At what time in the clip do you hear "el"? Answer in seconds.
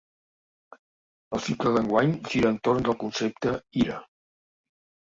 1.39-1.43